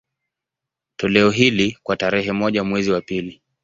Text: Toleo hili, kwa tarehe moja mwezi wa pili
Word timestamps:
Toleo 0.95 1.29
hili, 1.29 1.77
kwa 1.83 1.97
tarehe 1.97 2.31
moja 2.31 2.63
mwezi 2.63 2.91
wa 2.91 3.01
pili 3.01 3.41